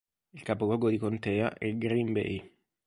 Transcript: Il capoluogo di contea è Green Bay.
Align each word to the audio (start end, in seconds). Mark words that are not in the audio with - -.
Il 0.33 0.41
capoluogo 0.41 0.89
di 0.89 0.97
contea 0.97 1.53
è 1.53 1.71
Green 1.77 2.11
Bay. 2.11 2.53